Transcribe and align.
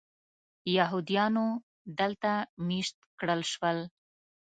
یهودیانو 0.77 1.47
دلته 1.99 2.31
مېشت 2.67 2.97
کړل 3.19 3.41
شول. 3.53 3.77